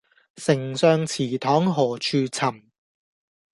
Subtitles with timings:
[0.35, 2.63] 丞相祠堂何處尋